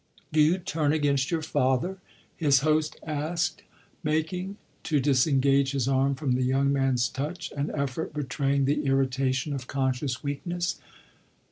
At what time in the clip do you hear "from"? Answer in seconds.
6.15-6.31